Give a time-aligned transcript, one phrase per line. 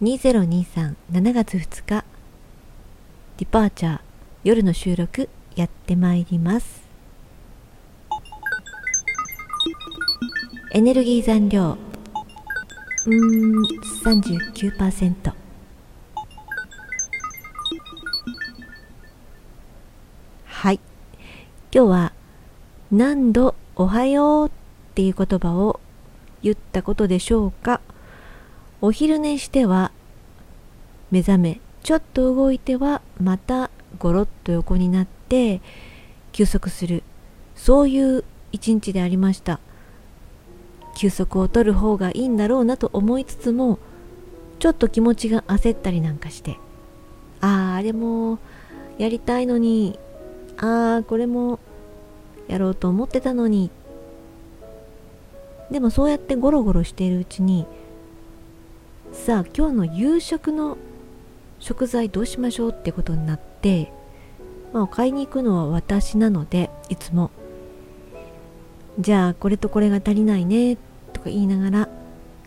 [0.00, 2.04] 2023 7月2日
[3.36, 4.00] ディパーチャー
[4.44, 6.82] 夜の収録やってまいります。
[10.70, 11.76] エネルギー残量
[13.06, 13.64] うーん
[14.04, 15.32] 39%
[20.44, 20.78] はい。
[21.74, 22.12] 今日は
[22.92, 24.50] 何度おはようっ
[24.94, 25.80] ていう言葉を
[26.44, 27.80] 言ったことでしょうか？
[28.80, 29.90] お昼寝しては
[31.10, 35.60] 目覚めちょっと動いてはまたゴロッと横になって
[36.32, 37.02] 休息する。
[37.56, 39.58] そういう一日でありました。
[40.96, 43.78] 休息を取る方がいいんだろうなと思いつつも
[44.58, 46.58] ちょっと気持ちが焦ったりなんかして。
[47.40, 48.38] あああれも
[48.98, 49.98] やりたいのに
[50.56, 51.58] ああこれも
[52.48, 53.70] やろうと思ってたのに。
[55.70, 57.66] でもそうやってゴロゴロしているうちに
[59.12, 60.78] さあ今日の夕食の
[61.58, 63.92] 食材どうしましょうってことになって、
[64.72, 67.30] まあ、買いに行くのは私なのでいつも。
[68.98, 70.76] じゃあこれとこれが足りないね
[71.12, 71.88] とか言いながら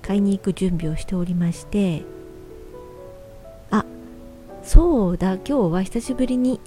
[0.00, 2.04] 買いに行く準備をしておりまして
[3.70, 3.84] あ
[4.62, 6.58] そうだ今日は久しぶりに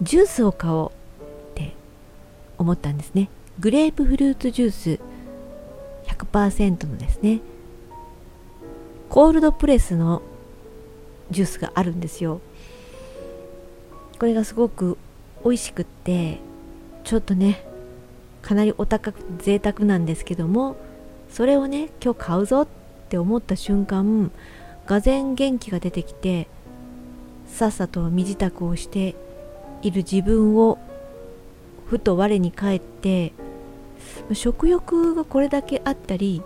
[0.00, 0.90] ジュースを買お
[1.20, 1.74] うって
[2.56, 3.28] 思ったんですね。
[3.58, 5.00] グレープフルーツジュース
[6.06, 7.40] 100%のですね。
[9.16, 10.20] コールドプレスの
[11.30, 12.42] ジュースがあるんですよ。
[14.18, 14.98] これがすごく
[15.42, 16.38] 美味しくって
[17.02, 17.64] ちょっとね
[18.42, 20.76] かなりお高く贅沢なんですけども
[21.30, 22.68] それをね今日買うぞっ
[23.08, 24.30] て思った瞬間
[24.84, 26.46] がぜん元気が出てきて
[27.46, 29.16] さっさと身支度をして
[29.80, 30.76] いる自分を
[31.86, 33.32] ふと我に返って
[34.34, 36.42] 食欲がこれだけあったり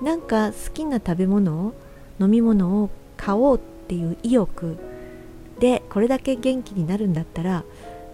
[0.00, 1.74] なんか好きな食べ物
[2.20, 4.78] 飲み物を買おうっていう意欲
[5.58, 7.64] でこれだけ元気になるんだったら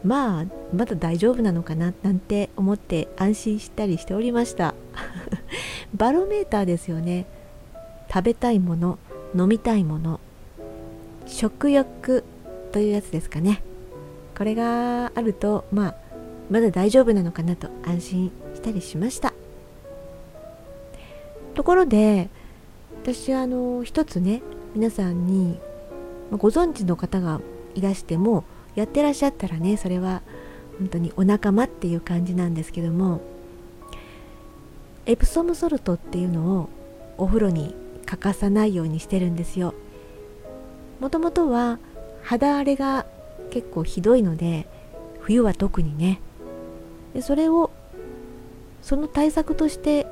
[0.04, 4.74] まあまだ大丈夫なのかななんて思って安心したりしておりました。
[5.94, 7.26] バロメーターですよね。
[8.12, 8.98] 食べたいもの
[9.36, 10.20] 飲みたいもの
[11.26, 12.24] 食欲
[12.72, 13.62] というやつですかね。
[14.36, 15.94] これがあるとまあ
[16.50, 19.32] まだ大丈夫なのかなと安心したりしました。
[21.54, 22.28] ところで
[23.08, 24.42] 私あの一つね
[24.74, 25.58] 皆さんに
[26.30, 27.40] ご存知の方が
[27.74, 30.20] いらしてもやってらっしゃったらねそれは
[30.78, 33.22] 本当にお仲間っていう感じなんですけども
[35.06, 36.68] エプソムソルトっていうのを
[37.16, 37.74] お風呂に
[38.04, 39.72] 欠かさないようにしてるんですよ。
[41.00, 41.78] もともとは
[42.22, 43.06] 肌荒れが
[43.48, 44.68] 結構ひどいので
[45.20, 46.20] 冬は特にね。
[47.14, 47.70] でそれを
[48.82, 50.06] その対策として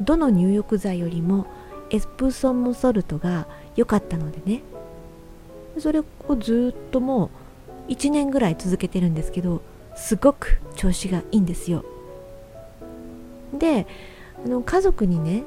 [0.00, 1.46] どの入浴剤よりも
[1.90, 3.46] エスプソムソルトが
[3.76, 4.62] 良かったのでね。
[5.78, 6.04] それを
[6.36, 7.30] ずっとも
[7.88, 9.60] う1年ぐらい続けてるんですけど
[9.96, 11.84] すごく調子がいいんですよ。
[13.52, 13.86] で
[14.44, 15.44] あの家族にね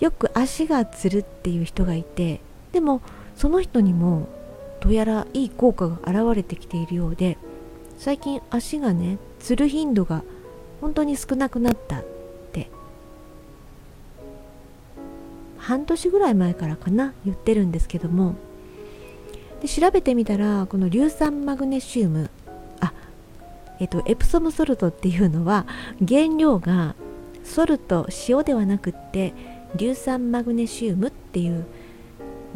[0.00, 2.40] よく足がつるっていう人がいて
[2.72, 3.00] でも
[3.36, 4.28] その人にも
[4.80, 7.36] どうやらいい効果が現れてきているようで
[7.98, 10.22] 最近足がねつる頻度が
[10.80, 11.97] 本当に少なくなった。
[15.68, 18.36] 半年ぐらい前からかな言ってるんですけども。
[19.60, 22.30] で調べてみたらこの硫酸マグネシウム
[22.80, 22.94] あ
[23.78, 25.66] えっとエプソムソルトっていうのは
[25.98, 26.94] 原料が
[27.44, 29.34] ソルト塩ではなくって
[29.76, 31.66] 硫酸マグネシウムっていう、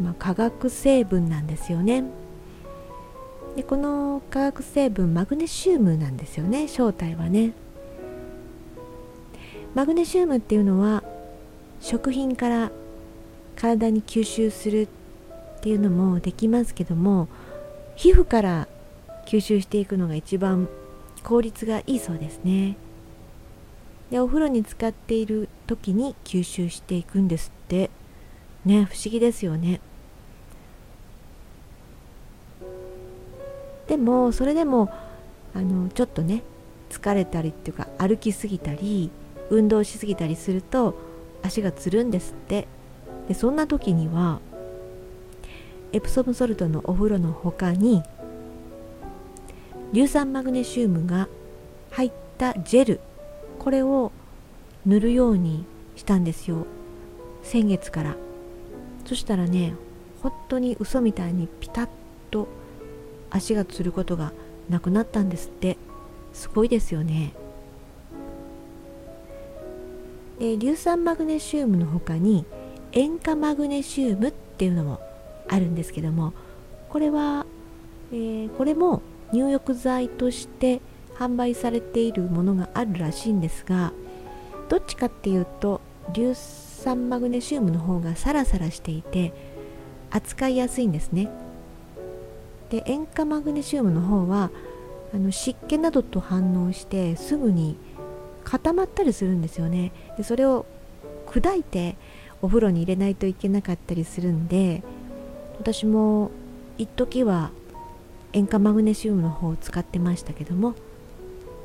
[0.01, 2.05] まあ、化学成分なんですよね。
[3.55, 7.51] でこの化学成分マグネシウムなんですよね正体はね。
[9.75, 11.03] マグネシウムっていうのは
[11.79, 12.71] 食品から
[13.55, 17.27] 体に吸収するっていうのもできますけども
[17.95, 18.67] 皮膚から
[19.25, 20.67] 吸収していくのが一番
[21.23, 22.75] 効率がいいそうですね。
[24.11, 27.89] でお風呂に使っている時に吸収していくんですって。
[28.65, 29.79] ね不思議ですよね。
[33.87, 34.93] でもそれでも
[35.53, 36.43] あのちょっとね
[36.89, 39.11] 疲れたりっていうか歩きすぎたり
[39.49, 40.95] 運動しすぎたりすると
[41.41, 42.67] 足がつるんですって。
[43.27, 44.39] でそんな時には
[45.91, 48.03] エプソムソルトのお風呂の他に
[49.93, 51.27] 硫酸マグネシウムが
[51.91, 52.99] 入ったジェル
[53.59, 54.11] これを
[54.85, 55.65] 塗るように
[55.95, 56.65] したんですよ。
[57.43, 58.15] 先月から。
[59.05, 59.75] そしたらね
[60.21, 61.89] 本当に嘘みたいにピタッ
[62.31, 62.47] と
[63.29, 64.33] 足がつることが
[64.69, 65.77] なくなったんですって。
[66.33, 67.33] すごいですよね。
[70.39, 72.45] で硫酸マグネシウムの他に
[72.93, 74.99] 塩化マグネシウムっていうのも
[75.49, 76.33] あるんですけども
[76.89, 77.45] これは、
[78.11, 79.01] えー、これも
[79.31, 80.79] 入浴剤として
[81.15, 83.91] 販売されているものがあるらしいんですが
[84.69, 85.81] どっちかっていうと
[86.13, 89.33] 硫酸マグネシウムの方がサラサラしていて
[90.11, 91.29] 扱いやすいんですね。
[92.69, 94.51] で塩化マグネシウムの方は
[95.13, 97.77] あの湿気などと反応してすぐに
[98.43, 99.91] 固まったりするんですよね。
[100.17, 100.65] でそれを
[101.27, 101.95] 砕いて
[102.43, 104.83] お風呂に入れないといけなかったりするんで
[105.57, 106.29] 私も
[106.77, 107.51] 一時は
[108.33, 110.75] 塩化マグネシウムの方を使ってましたけども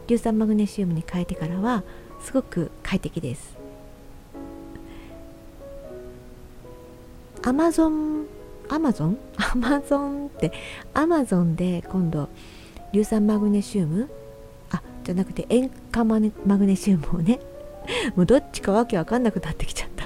[0.07, 1.83] 硫酸マグネシウムに変えてからは
[2.23, 3.57] すごく快適です。
[7.43, 8.27] アマゾン
[8.69, 10.53] アマゾンアマゾンって
[10.95, 12.29] アマゾンで今度
[12.93, 14.09] 硫酸マグネシウム？
[14.71, 16.33] あじゃなくて塩化マグ
[16.67, 17.41] ネシウムをね。
[18.15, 19.98] もうどっちかわけわかんなくなってきちゃった。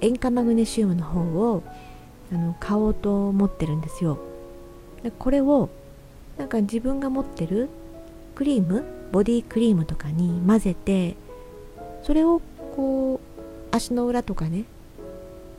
[0.00, 1.62] 塩化マグネシウムの方を
[2.32, 4.18] あの買おうと思ってるんですよ。
[5.02, 5.68] でこれを
[6.38, 7.68] なんか自分が持ってる
[8.34, 8.84] クリーム？
[9.12, 11.16] ボディクリームとかに混ぜて
[12.02, 12.40] それを
[12.76, 14.64] こう足の裏とかね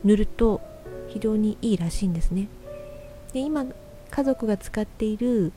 [0.03, 0.61] 塗ると
[1.09, 2.47] 非常にいいらしいんですね。
[3.33, 3.65] で今
[4.09, 5.51] 家族が使っている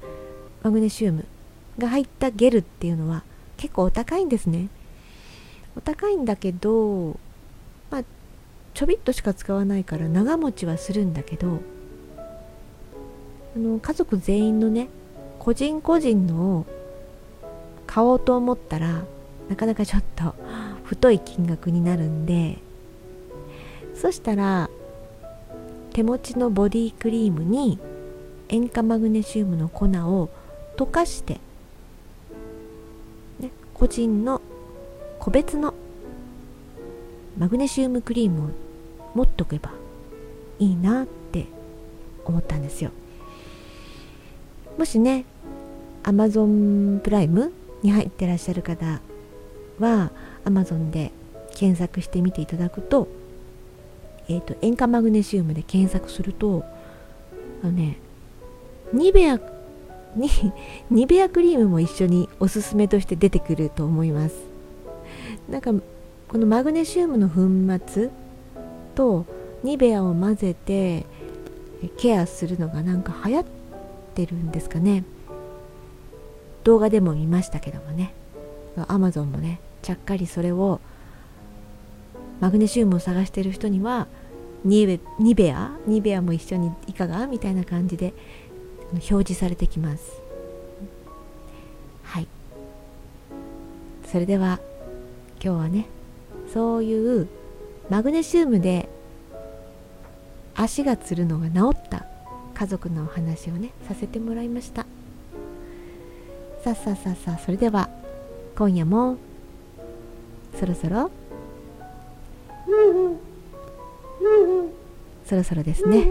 [0.63, 1.25] マグネシウム
[1.79, 3.23] が入ったゲルっていうのは
[3.57, 4.69] 結構お高いんですね。
[5.77, 7.17] お高いんだけど
[8.75, 11.61] ちょびっとしか使わないから長持ちはするんだけど
[13.57, 14.89] あの家族全員のね
[15.39, 16.67] 個人個人のを
[17.87, 19.05] 買おうと思ったら
[19.49, 20.35] なかなかちょっと
[20.83, 22.59] 太い金額になるんで
[23.95, 24.69] そしたら
[25.93, 27.79] 手持ちのボディクリームに
[28.49, 30.29] 塩化マグネシウムの粉を
[30.77, 31.35] 溶かして、
[33.39, 34.43] ね、個人の
[35.21, 35.75] 個別の
[37.39, 38.64] マグネシウムクリームを
[39.15, 39.71] 持っとけば
[40.59, 41.47] いいなって
[42.25, 42.91] 思ったんですよ。
[44.79, 45.25] もしね
[46.03, 47.53] Amazon プライム
[47.83, 49.01] に入ってらっしゃる方
[49.79, 50.11] は
[50.45, 51.13] Amazon で
[51.55, 53.09] 検索してみていただくと,、
[54.29, 56.65] えーと、塩化マグネシウムで検索すると
[57.63, 57.99] あのね
[58.93, 59.41] ニベア
[60.15, 60.29] に
[60.91, 64.37] ニベアクリームも一緒におすすめとして出てくると思います。
[65.49, 65.73] なんか
[66.29, 67.43] このマグネシウムの粉
[67.87, 68.11] 末
[68.95, 69.27] と
[69.63, 71.07] ニベアを混ぜて
[71.97, 73.45] ケアするのがなんか流行っ
[74.15, 75.05] てるんですかね。
[76.65, 78.15] 動画でも見ましたけどもね。
[78.89, 80.81] アマゾンもねちゃっかりそれを
[82.41, 84.07] マグネシウムを探してる人には
[84.65, 85.77] ニベニベア？
[85.87, 87.27] ニベアも一緒にいかが？
[87.27, 88.15] みたいな感じで
[88.93, 90.21] 表示されてきます。
[92.03, 92.27] はい。
[94.07, 94.59] それでは
[95.43, 95.87] 今日はね
[96.53, 97.29] そういう
[97.91, 98.89] マグネシウムで
[100.55, 102.07] 足がつるのが治った
[102.55, 104.87] 家族のお話をねさせてもらいました。
[106.63, 107.91] さあさあさあさあそれでは
[108.57, 109.19] 今夜も
[110.59, 111.11] そろそろ
[115.27, 116.07] そろそろですね。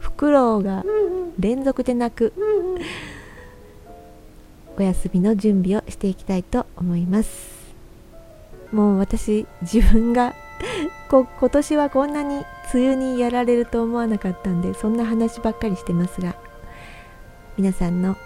[0.00, 0.84] フクロウが
[1.38, 2.32] 連続で鳴く
[4.76, 7.57] お休みの準備をしていきたいと思います。
[8.72, 10.34] もう私自分が
[11.08, 16.34] こ今年はこんなに梅雨にやられると思わなかったんでそんな話ばっかりしてますが
[17.56, 18.16] 皆さんの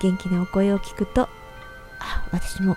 [0.00, 1.28] 元気なお声を聞くと
[2.00, 2.76] あ私も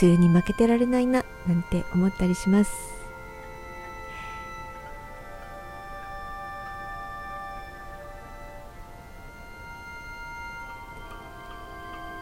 [0.00, 3.00] 梅雨に負けてられないななんて思ったりします。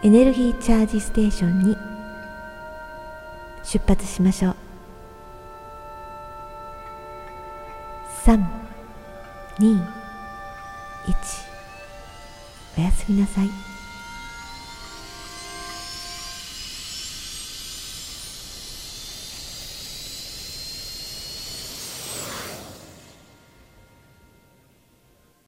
[0.00, 1.76] エネルギーチャージステーションに
[3.70, 4.56] 出発しましょう。
[8.24, 8.42] 3
[9.58, 9.86] 2
[11.04, 11.14] 1
[12.78, 13.67] おやすみなさい。